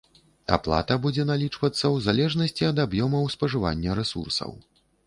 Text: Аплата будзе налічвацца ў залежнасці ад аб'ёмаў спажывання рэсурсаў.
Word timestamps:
Аплата 0.55 0.95
будзе 1.03 1.25
налічвацца 1.31 1.81
ў 1.81 1.97
залежнасці 2.09 2.69
ад 2.71 2.77
аб'ёмаў 2.87 3.33
спажывання 3.37 4.01
рэсурсаў. 4.03 4.61